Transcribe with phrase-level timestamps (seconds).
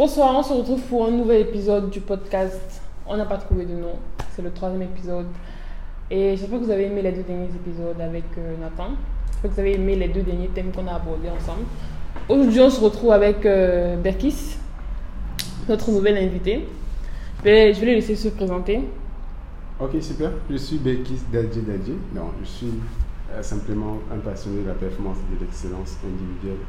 [0.00, 2.80] Bonsoir, on se retrouve pour un nouvel épisode du podcast.
[3.06, 3.96] On n'a pas trouvé de nom,
[4.34, 5.26] c'est le troisième épisode.
[6.10, 8.92] Et j'espère que vous avez aimé les deux derniers épisodes avec euh, Nathan.
[9.26, 11.64] J'espère que vous avez aimé les deux derniers thèmes qu'on a abordés ensemble.
[12.30, 14.56] Aujourd'hui, on se retrouve avec euh, Berkis,
[15.68, 16.66] notre nouvel invité.
[17.40, 18.80] Je vais, je vais le laisser se présenter.
[19.78, 20.30] Ok, super.
[20.48, 21.92] Je suis Bekis Dadji Dadji.
[22.14, 22.72] Non, je suis
[23.34, 26.64] euh, simplement un passionné de la performance et de l'excellence individuelle.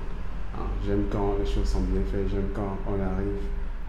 [0.56, 3.42] Hein, j'aime quand les choses sont bien faites, j'aime quand on arrive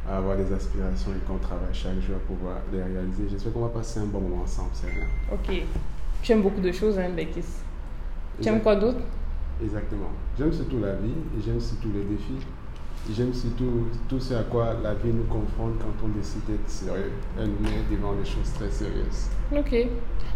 [0.09, 3.24] à avoir des aspirations et qu'on travaille chaque jour pour pouvoir les réaliser.
[3.30, 5.06] J'espère qu'on va passer un bon moment ensemble, c'est rien.
[5.32, 5.62] Ok.
[6.23, 7.45] Tu aimes beaucoup de choses, hein, Berkis.
[8.40, 9.01] Tu aimes quoi d'autre?
[9.62, 10.10] Exactement.
[10.38, 12.46] J'aime surtout la vie et j'aime surtout les défis.
[13.10, 17.10] J'aime surtout tout ce à quoi la vie nous confronte quand on décide d'être sérieux.
[17.37, 19.29] Elle nous met devant des choses très sérieuses.
[19.56, 19.88] Ok.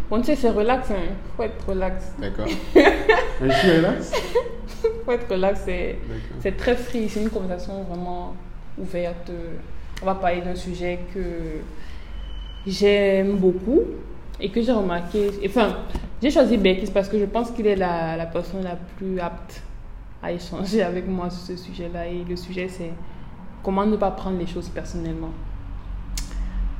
[0.09, 1.15] Bon, tu sais, c'est relax, hein.
[1.35, 2.11] Faut être relax.
[2.19, 4.11] D'accord je suis relax?
[5.07, 6.57] Faut être relax, c'est...
[6.57, 8.35] Très free, c'est une conversation vraiment
[8.77, 9.31] ouverte.
[10.01, 11.61] On va parler d'un sujet que
[12.69, 13.83] j'aime beaucoup
[14.37, 15.29] et que j'ai remarqué.
[15.45, 15.77] Enfin,
[16.21, 19.61] j'ai choisi Berkis parce que je pense qu'il est la, la personne la plus apte
[20.21, 22.07] à échanger avec moi sur ce sujet-là.
[22.07, 22.91] Et le sujet, c'est
[23.63, 25.31] comment ne pas prendre les choses personnellement.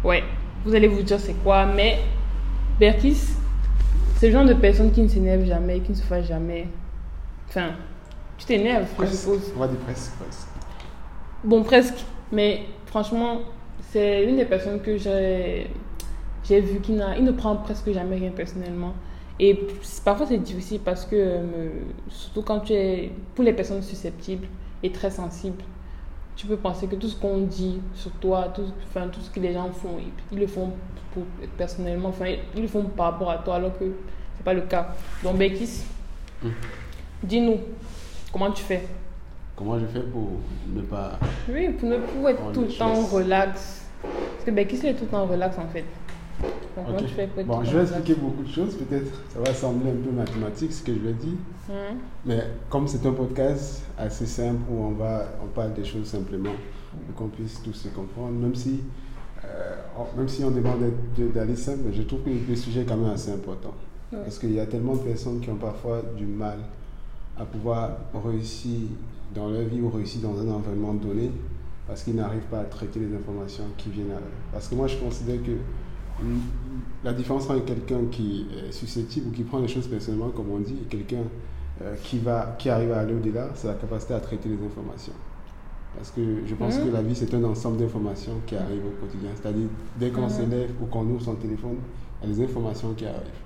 [0.03, 0.21] Ouais,
[0.65, 1.99] vous allez vous dire c'est quoi, mais
[2.77, 3.37] Berkis,
[4.17, 6.67] c'est le genre de personne qui ne s'énerve jamais, qui ne se fâche jamais.
[7.47, 7.69] Enfin,
[8.37, 9.15] tu t'énerves, je Presque.
[9.15, 9.51] suppose.
[9.55, 10.47] On va dire presque, presque.
[11.43, 12.05] Bon, presque.
[12.31, 13.39] Mais franchement,
[13.91, 15.69] c'est une des personnes que j'ai
[16.43, 18.93] j'ai vu qui n'a, il ne prend presque jamais rien personnellement.
[19.39, 19.67] Et
[20.05, 21.69] parfois c'est difficile parce que, euh,
[22.09, 24.47] surtout quand tu es, pour les personnes susceptibles
[24.81, 25.61] et très sensibles,
[26.35, 29.39] tu peux penser que tout ce qu'on dit sur toi, tout, enfin, tout ce que
[29.39, 30.71] les gens font, ils, ils le font
[31.13, 31.23] pour,
[31.57, 33.85] personnellement, enfin, ils le font par rapport à toi alors que
[34.37, 34.95] c'est pas le cas.
[35.23, 35.83] Donc, Bekis,
[36.43, 36.51] Mhm.
[37.23, 37.57] dis-nous,
[38.31, 38.83] comment tu fais?
[39.55, 40.29] Comment je fais pour
[40.73, 41.17] ne pas.
[41.49, 43.83] Oui, pour ne pour être tout le temps relax.
[44.03, 45.83] Parce que Becky, c'est tout le temps relax en fait?
[46.41, 47.05] Donc, comment Ok.
[47.07, 47.91] tu fais pour être Bon, tout je vais relax?
[47.97, 48.75] expliquer beaucoup de choses.
[48.75, 51.37] Peut-être ça va sembler un peu mathématique ce que je vais dire.
[51.71, 51.95] Hein?
[52.25, 56.51] Mais comme c'est un podcast assez simple où on, va, on parle des choses simplement
[57.07, 58.81] pour qu'on puisse tous se comprendre, même si,
[59.43, 60.79] euh, on- même si on demande
[61.33, 63.73] d'aller simple, je trouve que le sujet est quand même assez important.
[64.11, 66.59] Parce qu'il y a tellement de personnes qui ont parfois du mal
[67.39, 67.91] à pouvoir
[68.25, 68.79] réussir
[69.35, 71.31] dans leur vie ou réussir dans un environnement donné
[71.87, 74.33] parce qu'ils n'arrivent pas à traiter les informations qui viennent à eux.
[74.51, 76.39] Parce que moi, je considère que mm,
[77.03, 80.59] la différence entre quelqu'un qui est susceptible ou qui prend les choses personnellement, comme on
[80.59, 81.23] dit, et quelqu'un
[81.81, 85.13] euh, qui, va, qui arrive à aller au-delà, c'est la capacité à traiter les informations.
[85.95, 86.87] Parce que je pense Mhm.
[86.87, 89.29] que la vie, c'est un ensemble d'informations qui arrivent au quotidien.
[89.35, 90.29] C'est-à-dire, dès qu'on Mhm.
[90.29, 91.77] s'élève ou qu'on ouvre son téléphone,
[92.21, 93.43] il y a des informations qui arrivent.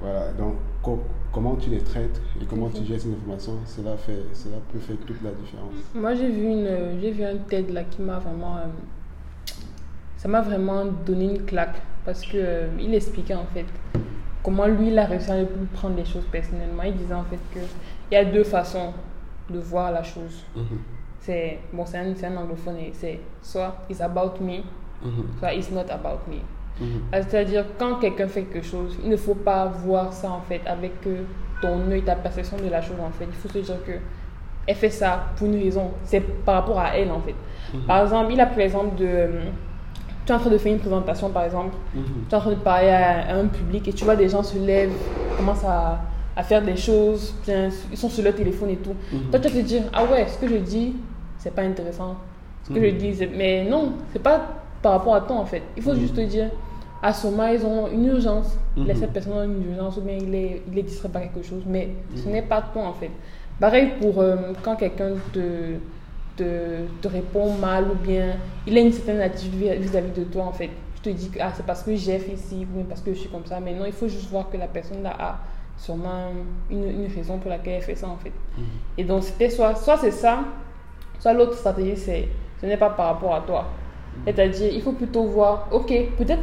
[0.00, 1.02] Voilà, donc co-
[1.32, 2.86] comment tu les traites et comment tu Mhm.
[2.86, 5.74] gères ces informations, cela, fait, cela peut faire toute la différence.
[5.94, 8.56] Moi, j'ai vu, une, euh, j'ai vu un TED là qui m'a vraiment.
[8.58, 8.66] euh,
[10.16, 11.80] ça m'a vraiment donné une claque.
[12.04, 13.66] Parce que euh, il expliquait en fait
[14.42, 16.82] comment lui, il a réussi à ne plus prendre les choses personnellement.
[16.84, 17.62] Il disait en fait qu'il
[18.10, 18.92] y a deux façons
[19.50, 20.44] de voir la chose.
[21.20, 24.62] C'est bon, c'est un, c'est un anglophone et c'est soit it's about me,
[25.38, 26.38] soit it's not about me.
[27.12, 30.60] Ah, C'est-à-dire, quand quelqu'un fait quelque chose, il ne faut pas voir ça en fait
[30.66, 31.22] avec euh,
[31.60, 33.26] ton œil, ta perception de la chose en fait.
[33.26, 33.92] Il faut se dire que
[34.66, 35.90] elle fait ça pour une raison.
[36.04, 37.34] C'est par rapport à elle en fait.
[37.86, 39.06] Par exemple, il a pris l'exemple de.
[39.06, 39.28] euh,
[40.24, 42.00] tu es en train de faire une présentation par exemple, tu
[42.32, 44.56] es en train de parler à, à un public et tu vois des gens se
[44.58, 44.92] lèvent,
[45.36, 46.00] commencent à,
[46.36, 48.94] à faire des choses, bien, ils sont sur leur téléphone et tout.
[49.30, 50.94] Toi, tu vas te dire, ah ouais, ce que je dis,
[51.38, 52.16] c'est pas intéressant.
[52.64, 52.98] Ce que je Mhm.
[52.98, 54.40] dis, c'est- mais non, c'est pas
[54.82, 55.62] par rapport à toi en fait.
[55.76, 56.00] Il faut Mhm.
[56.00, 56.50] juste te dire,
[57.02, 58.56] à ce moment, ils ont une urgence.
[58.76, 58.86] Mhm.
[58.86, 61.42] Là, Cette personne a une urgence ou bien il est, il est distrait par quelque
[61.42, 62.32] chose, mais ce Mhm.
[62.32, 63.10] n'est pas toi en fait.
[63.60, 65.74] Pareil pour euh, quand quelqu'un te,
[66.36, 66.44] te,
[67.00, 68.30] te répond mal ou bien
[68.66, 70.70] il a une certaine attitude vis- vis-à-vis de toi en fait.
[70.96, 73.12] Tu te dis que ah, c'est parce que j'ai fait ici ou bien parce que
[73.12, 75.38] je suis comme ça, mais non, il faut juste voir que la personne là a
[75.76, 76.28] sûrement
[76.70, 78.32] une, une raison pour laquelle elle fait ça en fait.
[78.96, 80.40] Et donc c'était soit, soit c'est ça,
[81.18, 82.28] soit l'autre stratégie c'est
[82.60, 83.66] ce n'est pas par rapport à toi.
[84.26, 86.42] C'est-à-dire il faut plutôt voir, ok, peut-être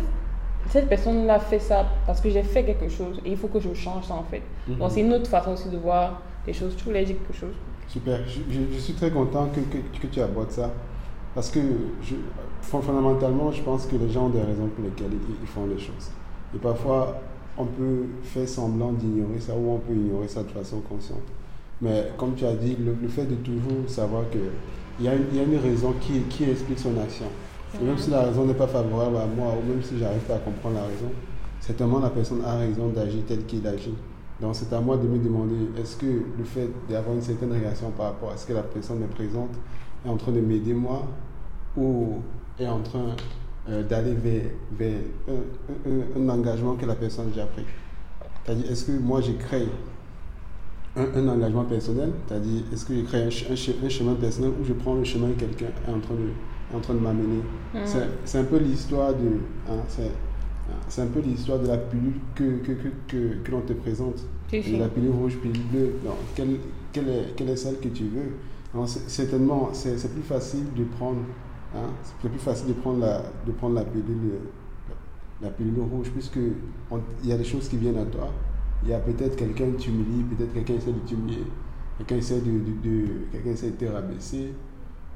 [0.69, 3.59] cette personne là fait ça parce que j'ai fait quelque chose et il faut que
[3.59, 4.41] je change ça en fait.
[4.79, 6.75] Donc c'est une autre façon aussi de voir les choses.
[6.75, 7.53] Tu voulais dire quelque chose?
[7.87, 10.69] Super, je, je- je suis très content que, que, que tu abordes ça.
[11.33, 11.59] Parce que
[12.01, 12.15] je,
[12.61, 15.65] fond- fondamentalement, je pense que les gens ont des raisons pour lesquelles ils, ils font
[15.65, 16.09] les choses.
[16.55, 17.19] Et parfois,
[17.57, 21.21] on peut faire semblant d'ignorer ça ou on peut ignorer ça de façon consciente.
[21.81, 25.33] Mais comme tu as dit, le, le fait de toujours savoir qu'il y, a une-
[25.35, 27.25] y a une raison qui, qui explique son action.
[27.81, 30.39] Même si la raison n'est pas favorable à moi, ou même si j'arrive pas à
[30.39, 31.11] comprendre la raison,
[31.59, 33.93] certainement la personne a raison d'agir tel qu'il agit.
[34.41, 37.91] Donc c'est à moi de me demander, est-ce que le fait d'avoir une certaine réaction
[37.91, 39.51] par rapport à ce que la personne me présente
[40.05, 41.03] est en train de m'aider moi
[41.77, 42.21] ou
[42.57, 43.15] est en train
[43.69, 47.65] euh, d'aller vers, vers un, un, engagement que la personne a déjà pris.
[48.43, 49.67] C'est-à-dire, est-ce que moi j'ai créé
[50.95, 54.95] un, un, engagement personnel, c'est-à-dire est-ce que crée un, un, chemin personnel ou je prends
[54.95, 56.29] le chemin que quelqu'un est en train de,
[56.73, 57.41] en train de m'amener.
[57.73, 57.79] Mm.
[58.25, 59.39] C'est un peu l'histoire de...
[59.69, 59.81] Hein,
[60.87, 64.25] c'est un peu l'histoire de la pilule que, que, que, que, que l'on te présente.
[64.51, 65.93] La pilule rouge, pilule bleue.
[66.05, 66.57] Non, quelle,
[66.91, 68.85] quelle, est, quelle est celle que tu veux?
[68.85, 71.21] Certainement, c'est plus facile de prendre...
[71.75, 71.89] Hein,
[72.21, 74.39] c'est plus facile de prendre la, de prendre la pilule
[75.41, 76.39] la pilule rouge, puisque
[77.23, 78.29] il y a des choses qui viennent à toi,
[78.83, 81.45] il y a peut-être quelqu'un qui t'humilie, peut-être quelqu'un essaie de t'humilier,
[81.97, 84.53] quelqu'un essaie de, de, de quelqu'un essaie de te rabaisser,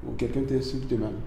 [0.07, 1.19] ou quelqu'un t'insulte même.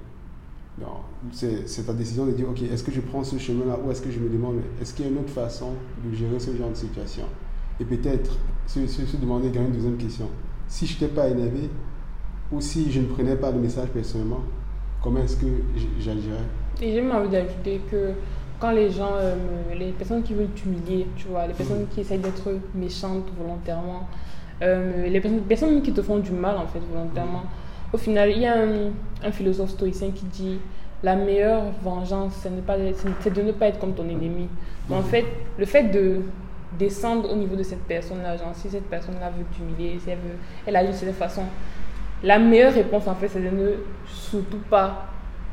[1.32, 4.10] C'est ta décision de dire, ok, est-ce que je prends ce chemin-là, ou est-ce que
[4.10, 5.72] je me demande, est-ce qu'il y a une autre façon
[6.04, 7.24] de gérer ce genre de situation?
[7.80, 10.28] Et peut-être se, se, se, demander une deuxième question.
[10.68, 11.70] Si je n'étais pas énervé,
[12.52, 14.40] ou si je ne prenais pas le message personnellement,
[15.02, 15.46] comment est-ce que
[15.98, 16.44] j'agirais?
[16.80, 18.12] Et j'ai envie d'ajouter que
[18.60, 19.34] quand les gens, euh,
[19.78, 24.08] les personnes qui veulent t'humilier, tu vois, les personnes qui essayent d'être méchantes volontairement,
[24.62, 27.42] euh, les personnes, personnes, qui te font du mal en fait volontairement,
[27.96, 28.92] au final, il y a un,
[29.24, 30.58] un philosophe stoïcien qui dit
[31.02, 32.50] la meilleure vengeance, c'est
[33.32, 34.48] de ne pas être comme ton ennemi.
[34.90, 35.24] Mais en fait,
[35.58, 36.20] le fait de
[36.78, 40.36] descendre au niveau de cette personne-là, genre si cette personne-là veut t'humilier, si elle veut,
[40.66, 41.42] elle agit de cette façon,
[42.22, 43.70] la meilleure réponse en fait, c'est de ne
[44.06, 45.06] surtout pas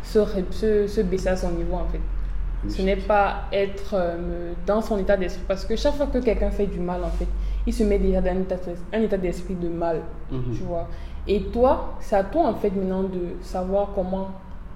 [0.03, 0.19] se,
[0.51, 2.01] se, se baisser à son niveau en fait.
[2.67, 5.43] Ce n'est pas être euh, dans son état d'esprit.
[5.47, 7.27] Parce que chaque fois que quelqu'un fait du mal, en fait,
[7.67, 8.29] il se met déjà dans
[8.93, 10.01] un état d'esprit de mal.
[10.31, 10.57] Mm-hmm.
[10.57, 10.87] Tu vois.
[11.27, 14.31] Et toi, c'est à toi, en fait, maintenant de savoir comment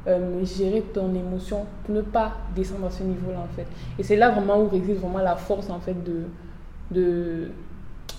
[0.07, 3.67] euh, gérer ton émotion pour ne pas descendre à ce niveau-là, en fait.
[3.99, 6.23] Et c'est là vraiment où réside vraiment la force, en fait, de,
[6.91, 7.51] de,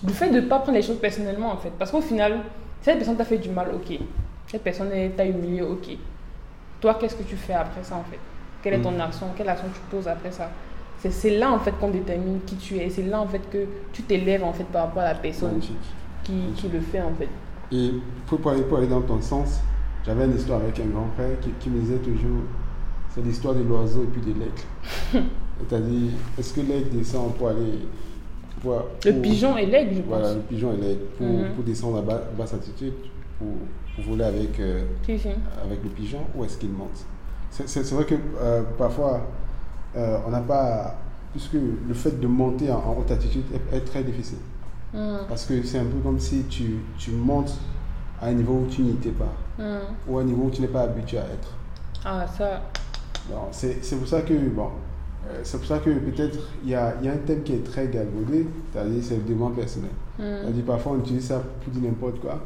[0.03, 1.73] du fait de ne pas prendre les choses personnellement, en fait.
[1.79, 2.41] Parce qu'au final,
[2.83, 3.99] cette personne t'a fait du mal, ok.
[4.47, 5.97] Cette personne t'a humilié, ok.
[6.81, 8.19] Toi, qu'est-ce que tu fais après ça, en fait?
[8.63, 9.01] Quelle est ton mm.
[9.01, 9.27] action?
[9.37, 10.51] Quelle action tu poses après ça?
[10.99, 12.91] C'est là en fait qu'on détermine qui tu es.
[12.91, 15.73] C'est là en fait que tu t'élèves en fait par rapport à la personne qui,
[16.25, 17.29] qui, le fait en fait.
[17.73, 17.93] Et
[18.27, 19.61] pour, aller, pour aller dans ton sens,
[20.05, 22.43] j'avais une histoire avec un grand frère qui, qui me disait toujours
[23.15, 24.53] c'est l'histoire de l'oiseau et puis de l'aigle.
[25.59, 27.81] C'est-à-dire, est-ce que l'aigle descend pour aller.
[28.61, 30.09] Pour, le pigeon et l'aigle, je pense.
[30.09, 31.05] Voilà, le pigeon et l'aigle.
[31.17, 32.03] Pour, pour, descendre à
[32.37, 32.93] basse altitude,
[33.39, 33.49] pour,
[33.95, 37.05] pour voler avec, euh, avec le pigeon, ou est-ce qu'il monte?
[37.51, 39.27] C'est vrai que euh, parfois,
[39.97, 40.97] euh, on n'a pas.
[41.33, 44.39] Puisque le fait de monter en, haute altitude est, très difficile.
[44.93, 45.27] Mm.
[45.29, 47.55] Parce que c'est un peu comme si tu, tu, montes
[48.21, 49.33] à un niveau où tu n'y étais pas.
[49.59, 49.79] Mm.
[50.09, 51.55] Ou à un niveau où tu n'es pas habitué à être.
[52.05, 52.63] Ah, ça.
[53.53, 54.71] C'est pour ça que, bon,
[55.29, 57.65] euh, c'est pour ça que peut-être il y a, y a, un thème qui est
[57.65, 59.91] très galvaudé, c'est-à-dire c'est le développement personnel.
[60.19, 60.23] Mm.
[60.23, 62.41] C'est-à-dire parfois on utilise ça pour dire n'importe quoi.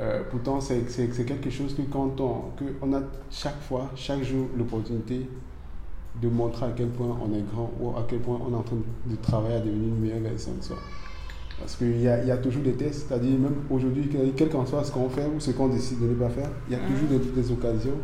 [0.00, 0.84] Euh, pourtant, c'est
[1.26, 5.28] quelque chose que quand on, que on a chaque fois, chaque jour, l'opportunité
[6.20, 8.62] de montrer à quel point on est grand ou à quel point on est en
[8.62, 8.76] train
[9.06, 10.76] de travailler à devenir une meilleure version de soi.
[11.62, 14.84] Parce qu'il y a, y a, toujours des tests, c'est-à-dire même aujourd'hui, quel qu'en soit
[14.84, 16.92] ce qu'on fait ou ce qu'on décide de ne pas faire, il y a mm.
[16.92, 17.96] toujours des, des occasions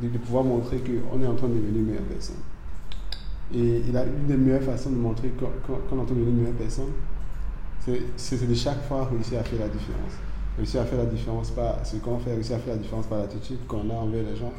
[0.00, 2.36] de, de, pouvoir montrer qu'on est en train de devenir une meilleure personne.
[3.54, 6.28] Et, il a une des meilleures façons de montrer qu'on est en train de devenir
[6.28, 6.92] une meilleure personne,
[8.16, 10.12] c'est de chaque fois réussir à faire la différence
[10.58, 13.18] réussir à faire la différence par ce qu'on fait, réussir à faire la différence par
[13.18, 14.52] l'attitude qu'on a envers les gens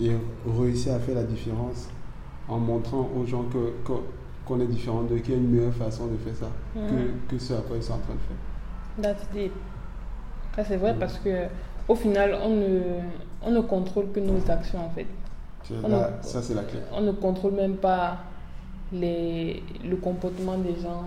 [0.00, 0.12] et
[0.46, 1.88] réussir à faire la différence
[2.48, 3.92] en montrant aux gens que,
[4.50, 7.12] qu'on est différent de qu'il y a une meilleure façon de faire ça que, mm.
[7.28, 9.14] que, ce à quoi ils sont en train de faire.
[9.14, 9.52] That's it.
[10.56, 10.98] Ça c'est vrai mm.
[10.98, 11.46] parce que
[11.86, 12.80] au final on ne,
[13.42, 15.06] on ne contrôle que nos actions en fait.
[15.88, 16.80] Là, ça c'est la clé.
[16.92, 18.18] On ne contrôle même pas
[18.92, 21.04] les, le comportement des gens,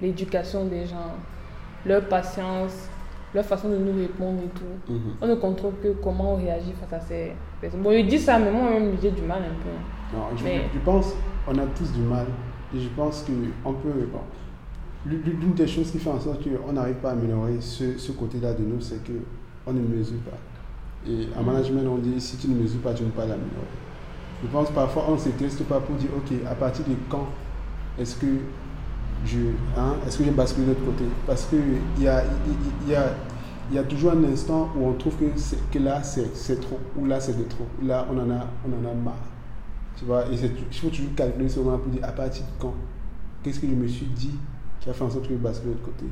[0.00, 1.16] l'éducation des gens,
[1.84, 2.88] leur patience,
[3.34, 4.92] leur façon de nous répondre et tout.
[4.92, 5.16] Mhm.
[5.20, 7.82] On ne contrôle que comment on réagit face à ces personnes.
[7.82, 10.16] Bon, je dis ça, mais moi-même, j'ai du mal un peu.
[10.16, 11.14] Non, je, je, pense
[11.48, 12.26] on a tous du mal.
[12.74, 13.24] Et je pense
[13.64, 14.08] qu'on peut.
[14.12, 14.20] Bon,
[15.06, 18.52] L'une des choses qui fait en sorte qu'on n'arrive pas à améliorer ce, ce côté-là
[18.52, 20.36] de nous, c'est qu'on ne mesure pas.
[21.10, 23.66] Et en management, on dit si tu ne mesures pas, tu ne peux pas l'améliorer.
[24.42, 27.28] Je pense parfois on ne se teste pas pour dire ok, à partir de quand
[27.98, 28.26] est-ce que
[29.24, 29.38] je,
[29.76, 31.04] hein, est-ce que j'ai basculé de l'autre côté?
[31.26, 32.24] Parce qu'il y a,
[32.86, 33.16] y, a,
[33.72, 35.24] y a toujours un instant où on trouve que,
[35.72, 38.90] que là, c'est trop, ou là, c'est de trop, là, on en a, on en
[38.90, 39.29] a marre.
[40.00, 42.72] Tu vois, il faut toujours calculer ce moment pour dire à partir de quand?
[43.42, 44.30] Qu'est-ce que je me suis dit
[44.80, 46.06] qui a fait en sorte que je bascule de l'autre côté?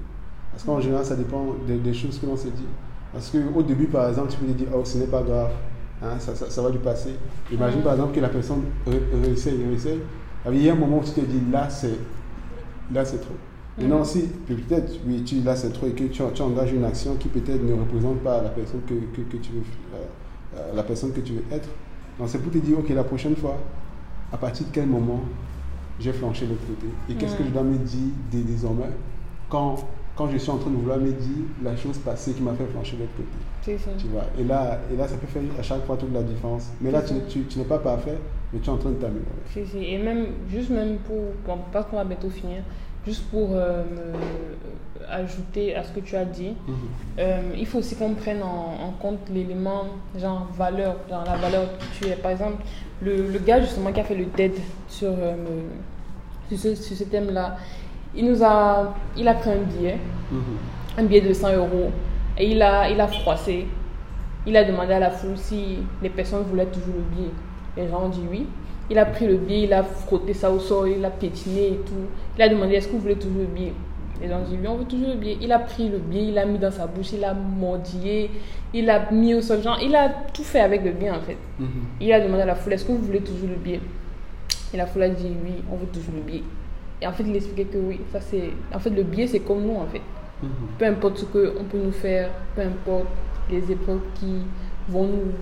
[0.52, 2.66] Parce qu'en général, ça dépend des, choses que l'on s'est dit.
[3.14, 5.52] Parce qu'au début, par exemple, tu peux te dire, oh, ce n'est pas grave,
[6.02, 7.14] hein, ça, ça, va du passer.
[7.50, 8.64] Imagine par exemple que la personne
[9.24, 10.00] réessaye, réessaye.
[10.52, 11.96] Il y a un moment où tu te dis, là, c'est
[12.92, 13.36] là c'est trop.
[13.78, 17.28] Maintenant, si peut-être, oui, tu, là c'est trop et que tu, engages une action qui
[17.28, 19.62] peut-être ne représente pas la personne que, que, que tu veux,
[19.94, 21.68] euh, euh, la personne que tu veux être,
[22.26, 23.56] c'est pour te dire, ok, la prochaine fois,
[24.32, 25.20] à partir de quel moment
[26.00, 26.86] j'ai flanché de l'autre côté?
[27.10, 28.90] Et qu'est-ce que je dois me dire dès désormais?
[29.48, 29.76] Quand,
[30.16, 32.66] quand je suis en train de vouloir me dire la chose passée qui m'a fait
[32.66, 33.28] flancher de l'autre côté
[33.62, 33.90] C'est ça.
[33.98, 34.24] tu vois?
[34.38, 36.68] Et là, et là, ça peut faire à chaque fois toute la différence.
[36.80, 38.18] Mais là, tu, tu, tu n'es pas parfait,
[38.52, 39.92] mais tu es en train de t'améliorer.
[39.92, 41.16] Et même, juste même pour,
[41.46, 42.62] bon, parce qu'on va bientôt finir,
[43.06, 43.82] juste pour euh,
[45.10, 46.74] ajouter à ce que tu as dit, Mhm.
[47.18, 49.84] euh, il faut aussi qu'on prenne en, en compte l'élément,
[50.18, 52.16] genre valeur, genre la valeur que tu es.
[52.16, 52.62] Par exemple,
[53.02, 54.52] le, le gars justement qui a fait le TED
[54.88, 55.34] sur, euh,
[56.48, 57.56] sur ce, sur ce thème-là,
[58.14, 59.98] il nous a, il a pris un billet,
[60.30, 60.40] Mhm.
[60.98, 61.90] un billet de 100 euros,
[62.36, 63.66] et il a, il a froissé.
[64.46, 67.30] Il a demandé à la foule si les personnes voulaient toujours le billet.
[67.76, 68.46] Les gens ont dit oui.
[68.90, 71.76] Il a pris le billet, il a frotté ça au sol, il a pétiné et
[71.76, 72.06] tout.
[72.36, 73.72] Il a demandé est-ce que vous voulez toujours le billet?
[74.20, 75.36] Les gens ont dit oui, on veut toujours le billet.
[75.40, 78.30] Il a pris le billet, il l'a mis dans sa bouche, il a mordillé,
[78.72, 79.62] il l'a mis au sol.
[79.62, 81.36] Genre, il a tout fait avec le billet en fait.
[81.58, 81.68] Mhm.
[82.00, 83.80] Il a demandé à la foule est-ce que vous voulez toujours le billet?
[84.72, 86.42] Et la foule a dit oui, on veut toujours le billet.
[87.00, 88.50] Et en fait, il expliquait que oui, ça c'est.
[88.74, 90.00] En fait, le billet c'est comme nous en fait
[90.40, 90.48] Mhm.
[90.78, 93.06] peu importe ce qu'on peut nous faire, peu importe
[93.50, 94.42] les épreuves qui
[94.88, 95.32] vont nous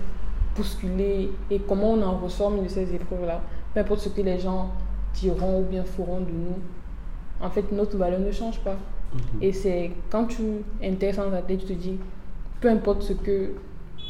[0.57, 3.41] bousculer et comment on en ressort de ces épreuves-là,
[3.73, 4.69] peu importe ce que les gens
[5.13, 6.57] diront ou bien feront de nous,
[7.41, 8.75] en fait, notre valeur ne change pas.
[9.13, 9.19] Mhm.
[9.41, 10.41] Et c'est quand tu
[10.83, 11.97] intègres dans ta tête, tu te dis,
[12.59, 13.51] peu importe ce que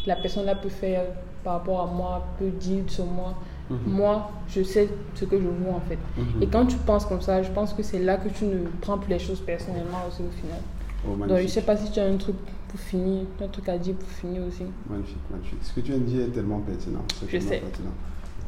[0.05, 1.03] la personne-là peut faire
[1.43, 3.33] par rapport à moi, peut dire sur moi,
[3.69, 3.77] Mhm.
[3.85, 5.97] moi, je sais ce que je vaux en fait.
[6.17, 6.41] Mhm.
[6.41, 8.97] Et quand tu penses comme ça, je pense que c'est là que tu ne prends
[8.97, 10.59] plus les choses personnellement aussi au final.
[11.05, 11.49] Oh, Donc, je magnifique.
[11.49, 12.35] sais pas si tu as un truc
[12.67, 14.63] pour finir, un truc à dire pour finir aussi.
[14.89, 15.59] Magnifique, magnifique.
[15.61, 17.03] Ce que tu viens de dire est tellement pertinent.
[17.19, 17.57] c'est Je sais.
[17.59, 17.91] pertinent.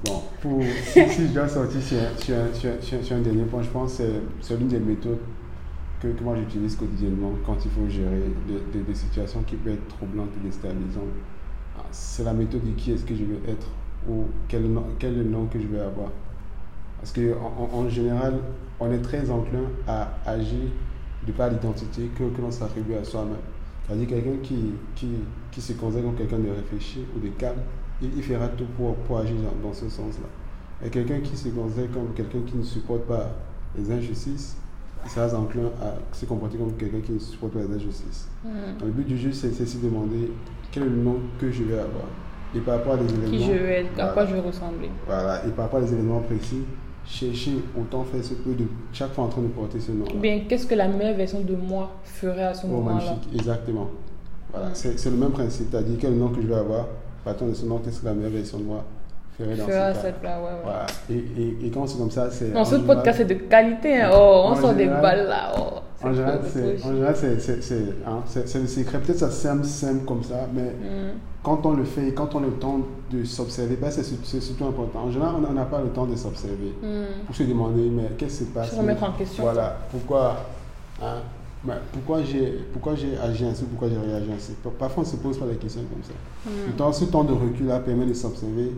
[0.06, 3.70] Bon, pour, si, si je dois sortir sur, un- sur, sur, sur, dernier point, je
[3.70, 4.04] pense que
[4.42, 5.20] c'est- l'une des méthodes
[6.02, 9.74] que, que moi j'utilise quotidiennement quand il faut gérer des, des- des situations qui peuvent
[9.74, 11.04] être troublantes ou déstabilisantes.
[11.78, 13.68] Ah, C'est la méthode de qui est-ce que je vais être
[14.08, 16.10] ou quel, nom- quel est le nom que je vais avoir.
[17.00, 17.22] Parce qu'en
[17.74, 18.36] en, en général,
[18.80, 20.70] on est très enclin à agir
[21.28, 23.36] de par l'identité que, que l'on s'attribue à soi-même.
[23.90, 25.08] C'est-à-dire quelqu'un qui, qui,
[25.52, 27.58] qui se considère comme quelqu'un de réfléchi ou de calme,
[28.02, 30.28] il, il fera tout pour, pour agir dans, dans ce sens-là.
[30.86, 33.36] Et quelqu'un qui se considère comme quelqu'un qui ne supporte pas
[33.78, 34.56] les injustices,
[35.04, 38.28] il sera enclin à se comporter comme quelqu'un qui ne supporte pas les injustices.
[38.44, 40.32] Donc, le but du jeu, c'est de se demander
[40.72, 42.06] quel est le nom que je vais avoir.
[42.56, 43.30] Et par rapport à des événements.
[43.38, 44.14] Qui je veux être, à Voilà.
[44.14, 44.90] quoi je veux ressembler.
[45.06, 46.64] Voilà, et par rapport à des événements précis,
[47.10, 50.06] chercher autant faire ce peu de chaque fois en train de porter ce nom.
[50.16, 52.96] Bien, qu'est-ce que la meilleure version de moi ferait à ce Oh, moment-là?
[52.96, 53.88] magnifique, exactement.
[54.54, 56.88] Voilà, c'est c'est le même principe, c'est-à-dire quel nom que je vais avoir,
[57.24, 58.84] partant de ce nom, qu'est-ce que la meilleure version de moi
[59.38, 60.60] ferait dans Ferait ce cette là, ouais, ouais.
[60.64, 62.50] Voilà, et, et, et quand c'est comme ça, c'est.
[62.50, 64.12] Non, ce podcast est de qualité, hein.
[64.14, 65.52] Oh, on sort des balles là.
[65.58, 66.40] Oh, En général,
[67.16, 68.22] c'est c'est hein,
[68.62, 69.00] le secret.
[69.00, 71.18] Peut-être ça semble simple comme ça, mais Mm.
[71.44, 72.80] quand on le fait et quand on a le temps
[73.12, 75.00] de s'observer, ben c'est sur- c'est surtout important.
[75.08, 76.74] En général, on n'a pas le temps de s'observer.
[76.82, 77.26] Mm.
[77.26, 78.72] pour se demander mais qu'est-ce qui se passe?
[78.72, 79.44] Se remettre en question.
[79.44, 80.38] Voilà, pourquoi,
[81.02, 81.18] hein,
[81.66, 84.54] mais pourquoi j'ai pourquoi j'ai agi ainsi, pourquoi j'ai réagi ainsi?
[84.78, 86.14] Parfois on ne se pose pas des questions comme ça.
[86.46, 86.68] Mm.
[86.68, 88.72] Le temps, ce temps de recul là permet de s'observer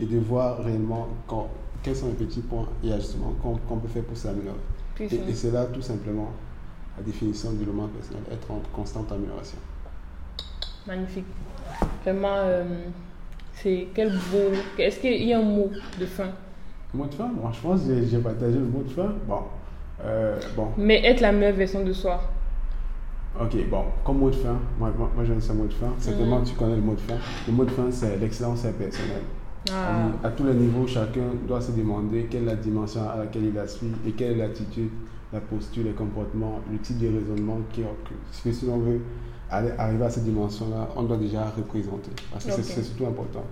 [0.00, 1.48] et de voir réellement quand-
[1.84, 4.56] quels sont les petits points et ajustements qu'on peut faire pour s'améliorer.
[5.00, 6.30] Et, et c'est là tout simplement
[6.98, 9.58] la définition du développement personnel, être en constante amélioration.
[10.86, 11.26] Magnifique.
[12.02, 12.64] Vraiment, euh,
[13.54, 14.52] c'est quel beau.
[14.78, 16.28] Est-ce qu'il y a un mot de fin?
[16.94, 19.12] Mot de fin, bon, je pense que j'ai- partagé le mot de fin.
[19.28, 19.40] Bon,
[20.04, 20.68] euh, bon.
[20.78, 22.20] Mais être la meilleure version de soi.
[23.40, 25.92] Ok, bon, comme mot de fin, moi, moi, moi j'aime ce mot de fin.
[25.98, 26.44] Certainement, Mhm.
[26.46, 27.14] tu connais le mot de fin.
[27.46, 29.22] Le mot de fin, c'est l'excellence personnelle.
[29.70, 30.06] Ah.
[30.24, 33.58] À tous les niveaux, chacun doit se demander quelle est la dimension à laquelle il
[33.58, 34.88] aspire et quelle est l'attitude,
[35.32, 39.00] la posture, les comportements, le type de raisonnement qui, que, si on veut
[39.50, 42.10] aller, arriver à cette dimension-là, on doit déjà représenter.
[42.32, 43.44] Parce que c'est- surtout important.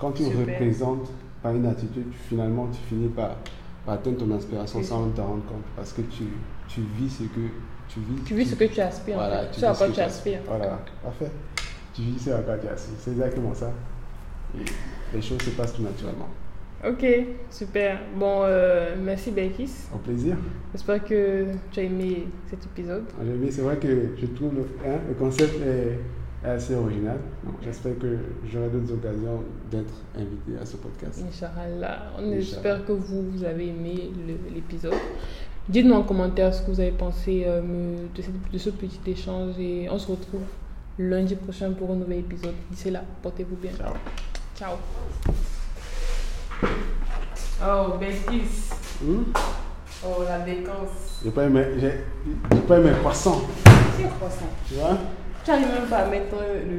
[0.00, 0.40] Quand tu Super.
[0.40, 1.10] représentes
[1.42, 3.36] par une attitude, finalement, tu finis par,
[3.86, 4.84] par atteindre ton inspiration Oui.
[4.84, 5.64] sans t'en rendre compte.
[5.76, 6.24] Parce que tu,
[6.68, 7.40] tu vis ce que
[7.88, 8.22] tu vis.
[8.24, 9.14] Tu vis ce que tu aspires.
[9.16, 10.40] Voilà, tu Ce à quoi tu aspires.
[10.46, 11.30] Voilà, parfait.
[11.94, 12.94] Tu vis ce à quoi tu aspires.
[12.98, 13.70] C'est exactement ça.
[14.58, 14.64] Et
[15.14, 16.28] les choses se passent tout naturellement.
[16.86, 17.04] Ok,
[17.50, 17.98] super.
[18.16, 19.70] Bon, euh, merci Belkis.
[19.94, 20.36] Au plaisir.
[20.72, 23.04] J'espère que tu as aimé cet épisode.
[23.22, 25.98] J'ai aimé, c'est vrai que je trouve le, hein, le concept est
[26.46, 27.18] assez original.
[27.62, 28.16] J'espère que
[28.50, 31.22] j'aurai d'autres occasions d'être invité à ce podcast.
[31.28, 32.12] Inch'Allah.
[32.18, 34.10] On espère que vous, vous avez aimé
[34.54, 34.94] l'épisode.
[35.68, 37.60] Dites-nous en commentaire ce que vous avez pensé euh,
[38.14, 40.40] de, cette- de ce petit échange et on se retrouve
[40.98, 42.54] lundi prochain pour un nouvel épisode.
[42.70, 43.72] D'ici là, portez-vous bien.
[43.76, 43.92] Ciao.
[44.56, 44.76] Ciao.
[47.62, 48.70] Oh, Belkis.
[49.02, 49.22] Hmm?
[50.04, 51.20] Oh, la décence.
[51.22, 52.04] J'ai pas aimé, j'ai,
[52.52, 53.42] j'ai pas aimé croissant.
[53.96, 54.48] C'est croissant?
[54.66, 54.96] Tu vois?
[55.44, 56.76] Tu n'arrives même pas à mettre le